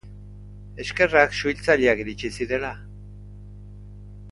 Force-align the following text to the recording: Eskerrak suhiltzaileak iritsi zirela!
Eskerrak 0.83 1.35
suhiltzaileak 1.41 2.03
iritsi 2.05 2.33
zirela! 2.39 2.73